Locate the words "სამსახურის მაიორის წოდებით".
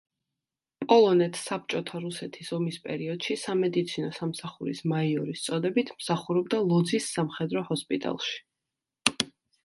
4.19-5.91